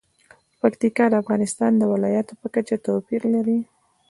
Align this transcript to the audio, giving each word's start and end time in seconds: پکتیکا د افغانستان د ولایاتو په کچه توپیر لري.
پکتیکا 0.61 1.05
د 1.09 1.13
افغانستان 1.23 1.71
د 1.77 1.83
ولایاتو 1.93 2.33
په 2.41 2.47
کچه 2.53 2.75
توپیر 2.85 3.21
لري. 3.35 3.59